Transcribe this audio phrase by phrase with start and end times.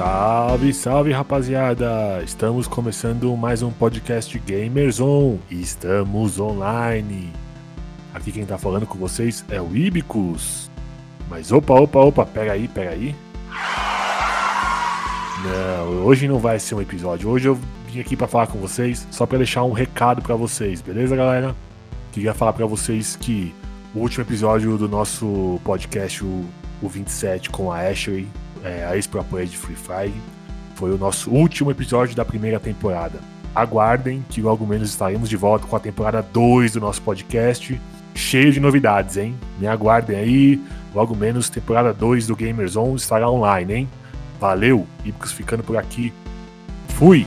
[0.00, 2.22] Salve, salve rapaziada!
[2.24, 7.30] Estamos começando mais um podcast Gamers On e estamos online.
[8.14, 10.70] Aqui quem tá falando com vocês é o Ibicus.
[11.28, 13.14] Mas opa, opa, opa, pera aí, pera aí.
[15.44, 17.28] Não, hoje não vai ser um episódio.
[17.28, 20.80] Hoje eu vim aqui para falar com vocês só para deixar um recado para vocês,
[20.80, 21.54] beleza, galera?
[22.10, 23.54] Queria falar para vocês que
[23.94, 26.46] o último episódio do nosso podcast, o,
[26.80, 28.26] o 27, com a Ashley,
[28.64, 30.20] é, a ex-pro player de Free Fire.
[30.74, 33.18] Foi o nosso último episódio da primeira temporada.
[33.54, 37.80] Aguardem que logo menos estaremos de volta com a temporada 2 do nosso podcast,
[38.14, 39.34] cheio de novidades, hein?
[39.58, 40.60] Me aguardem aí,
[40.94, 43.88] logo menos temporada 2 do Gamers On estará online, hein?
[44.38, 46.12] Valeu, Ibicos ficando por aqui.
[46.88, 47.26] Fui!